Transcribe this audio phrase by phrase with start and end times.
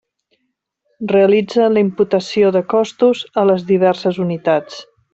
[1.11, 4.85] Realitza la imputació de costos a les diverses unitats.